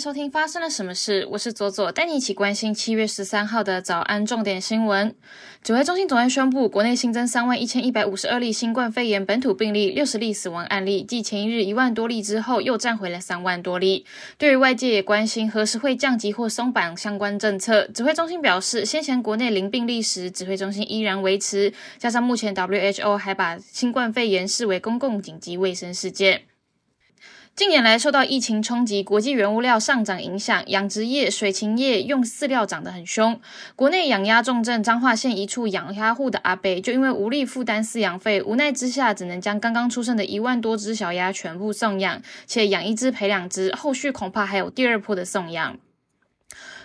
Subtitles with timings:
[0.00, 1.28] 收听发生了什么事？
[1.32, 5.14] 我是左左，带你一起关心七月十三号的早安重点新闻。
[5.62, 14.06] 指挥中心昨天宣布，国内新增三万一千一百五十二例新冠肺炎本土病例，六十例死亡案例，继前一日一万多例之后，又站回了三万多例。
[14.38, 26.44] 对于外界也关心何时会降级或松绑相关政策，指挥中心表示，先前国内零病例时，指挥中心依然维持，加上目前 WHO 还把新冠肺炎视为公共紧急卫生事件。
[27.56, 33.38] 近年来，受到疫情冲击，国际原物料上涨影响，养殖业、水禽业用饲料涨得很凶。
[33.76, 45.76] 国内养鸭重镇彰化县一处养鸭户的阿北，就因为无力负担饲养费，无奈之下只能将刚刚出生的一万多只小鸭全部送养，且养一只赔两只，后续恐怕还有第二波的送养。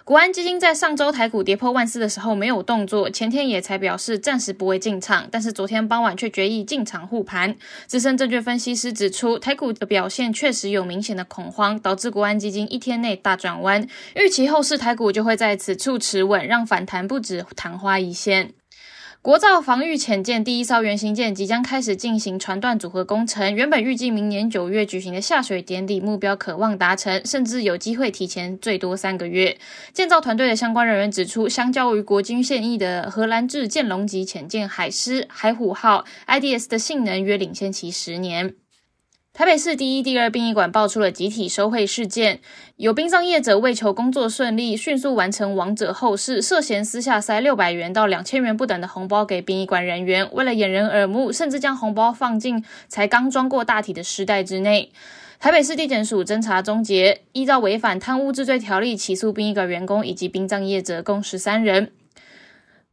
[0.06, 7.56] 国安基金在上周台股跌破万四的时候没有动作，前天也才表示暂时不会进场，但是昨天傍晚却决议进场护盘。
[7.88, 18.54] 资深证券分析师指出，台股的表现确实有明显的恐慌，导致国安基金一天内大转弯，预期后市台股就会在此处持稳，让反弹不止昙花一现。
[19.26, 29.58] 国造防御潜舰第一艘原型舰即将开始进行船段组合工程，原本预计明年九月举行的下水典礼目标可望达成，甚至有机会提前最多三个月。
[29.92, 38.54] 建造团队的相关人员指出，相较于国军现役的荷兰制舰龙级潜舰海狮、海虎号 IDS 的性能约领先其十年。
[39.38, 42.40] 台北市第一、第二殡仪馆爆出了集体收贿事件，
[42.78, 54.90] 有殡葬业者为求工作顺利，迅速完成亡者后事，涉嫌私下塞六百元到两千元不等的红包给殡仪馆人员，为了掩人耳目，甚至将红包放进才刚装过大体的尸袋之内。
[55.38, 61.92] 台北市地检署侦查终结，依照违反贪污治罪条例起诉殡仪馆员工以及殡葬业者共十三人。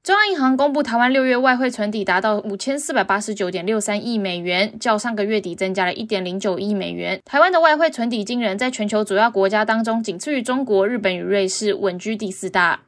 [0.03, 7.23] 中央银行公布，台湾六月外汇存底达到五千四百八十九点六三亿美元，较上个月底增加了一点零九亿美元。
[7.25, 12.81] 台湾的外汇存底惊人，在全球主要国家当中，仅次于中国、日本与瑞士，稳居第四大。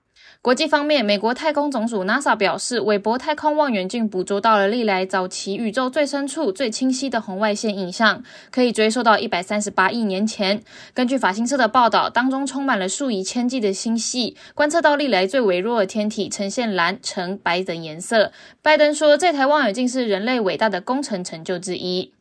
[0.45, 10.63] 国际方面，美国太空总署 NASA 表示，韦伯太空望远镜捕捉到了历来早期宇宙最深处、最清晰的红外线影像，可以追溯到一百三十八亿年前。
[10.93, 18.31] 根据法新社的报道，当中充满了数以千计的星系，观测到历来最微弱的天体呈现蓝、橙、白等颜色。
[18.61, 22.13] 拜登说，这台望远镜是人类伟大的工程成就之一。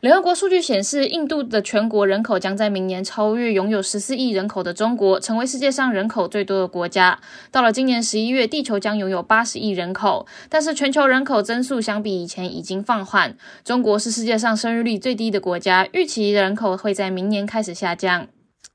[0.00, 7.18] 联合国数据显示，印度的全国人口将在明年超越拥有十四亿人口的中国，成为世界上人口最多的国家。
[7.50, 13.36] 到了今年十一月，地球将拥有八十亿人口，但是全球人口增速相比以前已经放缓。
[13.64, 18.28] 中国是世界上生育率最低的国家，预期人口会在明年开始下降。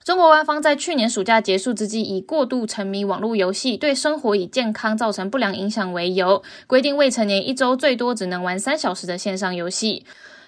[0.03, 10.03] 中国官方在去年暑假结束之际，以过度沉迷网络游戏对生活与健康造成不良影响为由，规定未成年一周最多只能玩三小时的线上游戏。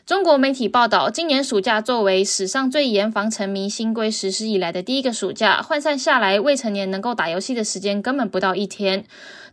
[0.06, 9.06] 中国媒体报道，今年暑假作为史上最严防沉迷新规实施以来的第一个暑假，换算下来，未成年能够打游戏的时间根本不到一天。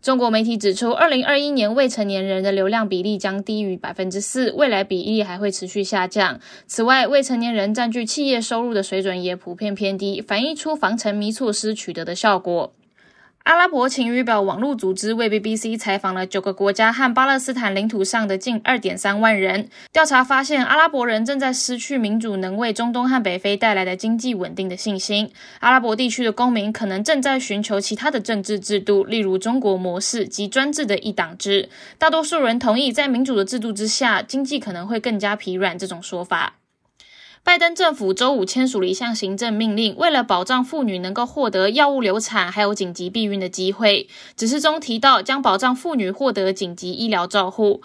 [0.03, 6.41] 中国媒体指出，二零二一年未成年人的流量比例将低于百分之四，未来比例还会持续下降。
[6.67, 12.73] 此外，未成年人占据企业收入的水准也普遍偏低，反映出防沉迷措施取得的效果。
[13.51, 19.69] 阿拉伯晴雨表网络组织为 BBC 采访了九个国家和巴勒斯坦领土上的近二点三万人。
[19.93, 25.29] 调查发现，阿拉伯人正在失去民主能为中东和北非带来的经济稳定的信心。
[25.59, 31.69] 阿拉伯地区的公民可能正在寻求其他的政治制度，例如中国模式及专制的一党制。
[31.99, 35.77] 大多数人同意，在民主的制度之下，经济可能会更加疲软。
[35.77, 36.60] 这种说法。
[37.43, 47.83] 拜登政府周五签署了一项行政命令，为了保障妇女能够获得药物流产还有紧急避孕的机会，指示中提到将保障妇女获得紧急医疗照护。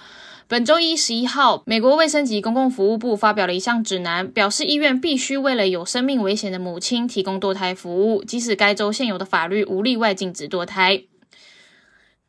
[0.48, 11.02] 本周一十一号，美国卫生及公共服务部发表了一项指南，表示医院必须为了有生命危险的母亲提供堕胎服务，即使该州现有的法律无例外禁止堕胎。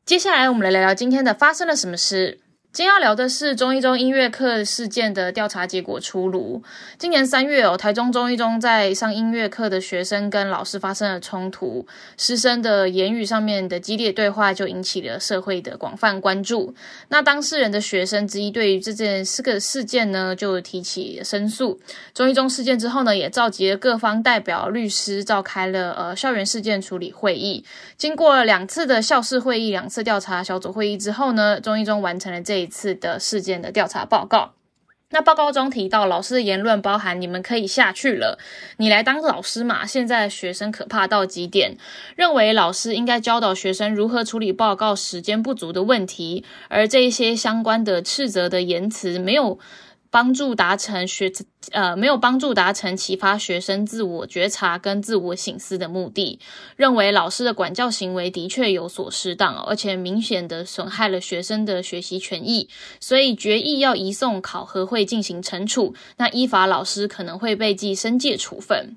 [0.07, 2.41] 接下来，我们来聊聊今天的发生了什么事。
[2.77, 6.63] 今天要聊的是中一中音乐课事件的调查结果出炉。
[6.99, 11.87] 今年三月，哦，台中中一中在上音乐课的学生跟老师发生了冲突，
[12.19, 16.75] 师生的言语上面的激烈对话就引起了社会的广泛关注。
[17.09, 21.81] 那当事人的学生之一对于这件四个事件呢，就提起申诉。
[22.13, 27.65] 中一中事件之后呢，也召集了各方代表、律师，召开了呃校园事件处理会议。
[27.97, 32.66] 经过了两次的校事会议、两次调查小组会议之后呢，中一中完成了这。
[32.67, 34.55] 次的事件的调查报告，
[35.11, 38.39] 那报告中提到，老师的言论包含你们可以下去了，
[38.79, 39.87] 你来当老师嘛？
[39.87, 41.77] 现在学生可怕到极点，
[42.17, 49.59] 认为老师应该教导学生如何处理报告时间不足的问题，而这一些相关的斥责的言辞没有。
[50.17, 51.31] 帮助达成学
[51.73, 56.41] 呃没有帮助达成启发学生自我觉察跟自我省思的目的，
[56.75, 62.67] 认为老师的管教行为的确有所失当，而且明显的损害了学生的学习权益，
[62.99, 65.95] 所以决议要移送考核会进行惩处。
[66.17, 68.97] 那依法老师可能会被记申诫处分。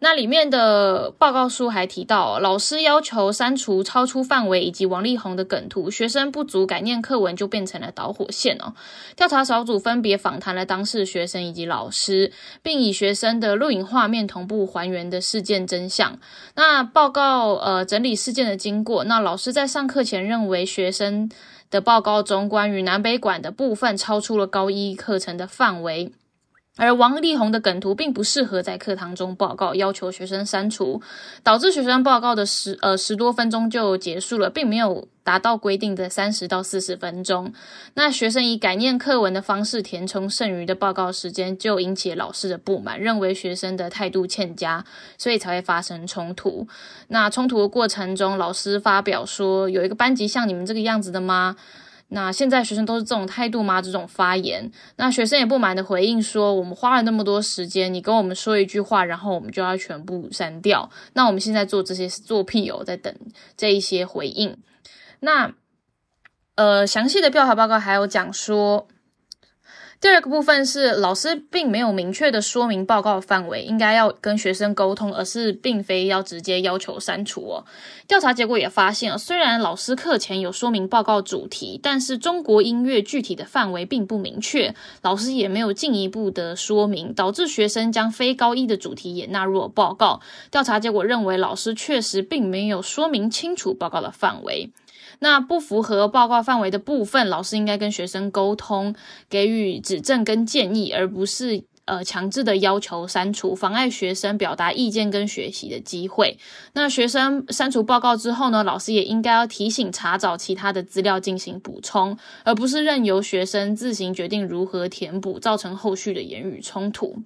[0.00, 8.74] 那里面的报告书还提到，老师要求删除超出范围以及王力宏的梗图，学生不足改念课文就变成了导火线哦。
[9.16, 12.30] 调查小组分别访谈了当事学生以及老师，
[12.62, 16.16] 并以学生的录影画面同步还原的事件真相。
[16.54, 21.28] 那报告呃整理事件的经过，那老师在上课前认为学生
[21.70, 26.12] 的报告中关于南北馆的部分超出了高一课程的范围。
[26.78, 31.02] 而王力宏的梗图并不适合在课堂中报告，要求学生删除，
[31.42, 37.52] 导致学生报告的十呃十多分钟就结束了，并没有达到规定的三十到四十分钟。
[37.94, 44.84] 那学生以改念课文的方式填充剩余的报告时间，就引起老师的不满，认为学生的态度欠佳，
[45.18, 46.68] 所以才会发生冲突。
[47.08, 51.56] 那冲突的过程中，老师发表说：“有一个班级像你们这个样子的吗？”
[52.08, 53.82] 那现在学生都是这种态度吗？
[53.82, 60.90] 这种发言，那学生也不满的回应说：“我们花了那么多时间，你跟我们说一句话，然后我们就要全部删掉。
[61.12, 63.14] 那我们现在做这些是做屁哦，在等
[63.56, 64.56] 这一些回应。
[65.20, 65.52] 那
[66.54, 68.88] 呃，详细的调查报告还有讲说。”
[70.00, 77.64] 第二个部分是老师并没有明确的说明报告范围，应该要跟学生沟通，而是并非要直接要求删除哦。
[78.06, 84.72] 调查结果也发现，虽然老师课前有说明报告主题，但是中国音乐具体的范围并不明确，
[85.02, 90.20] 老师也没有进一步的说明，导致学生将非高一的主题也纳入了报告。
[90.52, 94.70] 调查结果认为，老师确实并没有说明清楚报告的范围。
[95.20, 98.94] 那不符合报告范围的部分，老师应该跟学生沟通，
[99.28, 106.38] 给予指正跟建议，而不是呃强制的要求删除，妨碍学生表达意见跟学习的机会。
[106.74, 117.22] 那学生删除报告之后呢，老师也应该要提醒查找其他的资料进行补充，而不是任由学生自行决定如何填补，造成后续的言语冲突。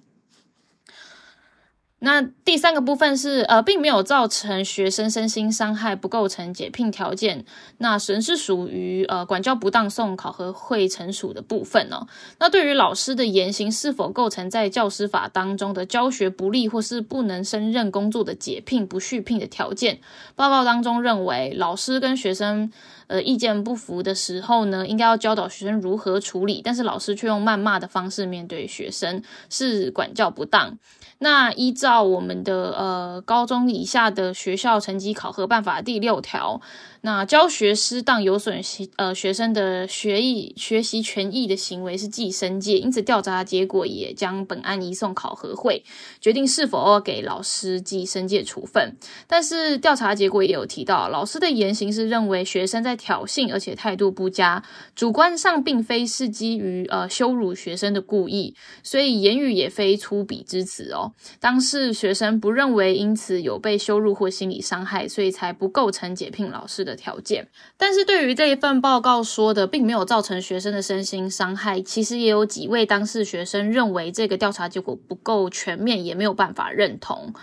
[2.05, 7.45] 那第三个部分是，呃，并没有造成学生身心伤害，不构成解聘条件。
[7.77, 12.05] 那神是属于呃管教不当送考核会惩处的部分哦。
[12.39, 20.01] 那对于老师的言行是否构成在教师法当中的教学不利或是不能胜任工作的解聘不续聘的条件，
[20.35, 22.69] 报告当中认为，老师跟学生
[23.07, 30.77] 呃意见不符的时候呢，应该要教导学生如何处理，但是老师却用谩骂的方式面对学生，是管教不当。
[31.19, 36.59] 那依照到我们的呃高中以下的学校成绩考核办法第六条。
[37.05, 45.83] 那教学失当有损学呃学生的学艺学习权益的行为是记申诫，因此调查结果也将本案移送考核会
[46.21, 48.95] 决定是否给老师记申诫处分。
[49.27, 54.63] 但是调查结果也有提到，老师的言行是认为学生在挑衅，而且态度不佳，
[54.95, 61.11] 主观上并非是基于呃羞辱学生的故意，所以言语也非粗鄙之词哦。
[61.41, 66.92] 当事学生不认为因此有被羞辱或心理伤害，所以才不构成解聘老师的。
[66.95, 67.47] 条件，
[67.77, 71.81] 但是对于这一份报告说的，并没有造成学生的身心伤害。
[71.81, 77.33] 其实也有几位当事学生认为这个调查结果不够全面，也没有办法认同。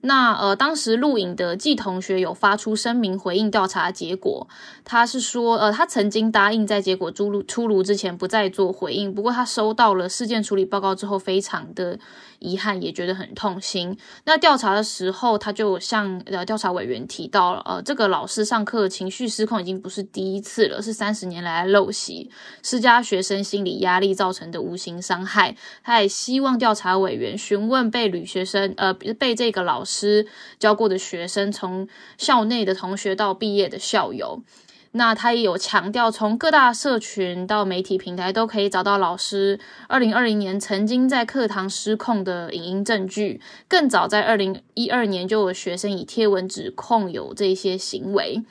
[0.00, 4.46] 那呃，当时录影的季同学有发出声明回应调查结果，
[4.84, 9.12] 他是说，呃，他曾经答应在结果出炉出炉之前不再做回应。
[9.12, 11.98] 不过他收到了事件处理报告之后，非常的
[12.38, 13.98] 遗憾，也觉得很痛心。
[14.24, 22.30] 那调查的时候，他就向呃调查委员提到了，呃，这个老师上课情绪失控已经不是第一次了，是三十年来陋习，
[22.62, 25.56] 施加学生心理压力造成的无形伤害。
[25.82, 30.26] 他也希望调查委员询问被女学生，呃，被这个老师
[30.58, 34.42] 教过的学生，从校内的同学到毕业的校友，
[34.92, 48.42] 那他也有强调，从各大社群到媒体平台都可以找到老师二零二零年曾经在课堂失控的影音证据，更早在二零一二年就有学生以贴文指控有这些行为。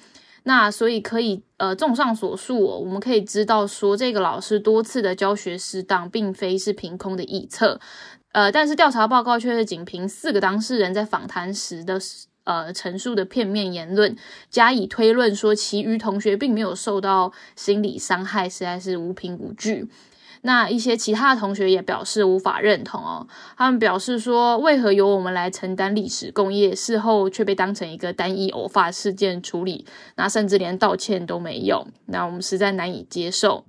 [0.44, 7.82] 那所以可以，呃，综上所述，我们可以知道说，这个老师多次的教学失当，并非是凭空的臆测。
[8.38, 12.00] 呃，但是调查报告却是仅凭四个当事人在访谈时的
[12.44, 14.16] 呃陈述的片面言论，
[14.52, 19.90] 加以推论说其余同学并没有受到心理伤害，实在是无凭无据。
[20.44, 23.28] 那一些其他的同学也表示无法认同哦，
[23.58, 33.66] 他们表示说，为何由我们来承担历史工业，事后却被当成一个单一偶发事件处理，那甚至连道歉都没有，那我们实在难以接受。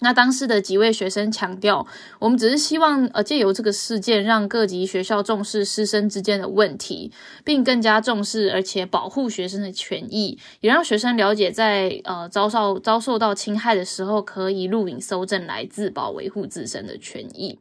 [0.00, 1.86] 那当时的几位学生强调，
[2.18, 7.12] 我们只是希望呃借由这个事件，让各级学校重视师生之间的问题，
[7.44, 17.58] 并更加重视而且保护学生的权益，也让学生了解在呃遭受遭受到侵害的时候，可以录影搜证来自保，维护自身的权益。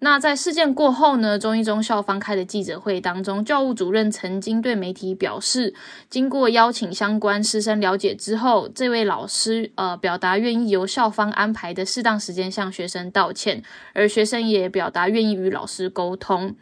[0.00, 5.74] 那在事件过后呢，中一中校方开的记者会当中，教务主任曾经对媒体表示，
[6.10, 13.62] 经过邀请相关师生了解之后，这位老师呃表达愿意由校方安排的适当时间向学生道歉，
[13.94, 16.54] 而学生也表达愿意与老师沟通。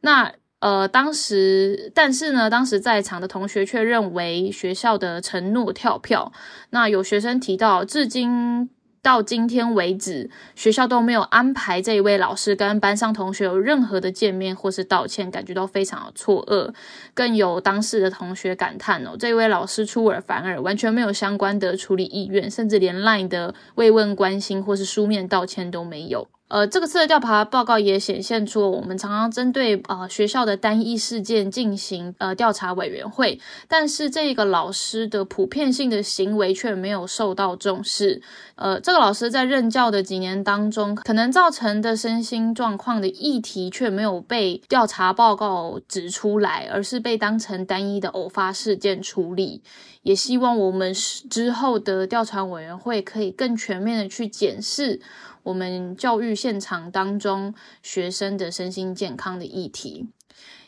[0.00, 6.32] 那呃当时，但是呢，当时在场的同学却认为学校的承诺跳票。
[6.70, 8.70] 那有学生提到，至今。
[9.02, 16.72] 到今天为止，学校都没有安排这一位老师跟班上同学有任何的见面或是道歉，感觉到非常的错愕。
[17.14, 26.28] 更有当事的同学感叹哦，这位老师出尔反尔，完全没有相关的处理意愿，甚至连 LINE 的慰问、关心或是书面道歉都没有。
[26.48, 33.38] 呃，这个次的调查报告也显现出，我们常常针对呃学校的单一事件进行呃调查委员会，
[33.68, 38.22] 但是这个老师的普遍性的行为却没有受到重视。
[38.56, 49.60] 呃，这个老师在任教的几年当中，可能造成的身心状况的议题却没有被调查报告指出来，而是被当成单一的偶发事件处理。
[50.02, 55.00] 也希望我们之后的调查委员会可以更全面的去检视。
[55.42, 60.08] 我们教育现场当中学生的身心健康的议题。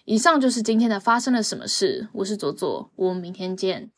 [0.05, 2.09] 以上就是今天的发生了什么事。
[2.15, 3.91] 我是左左，我们明天见。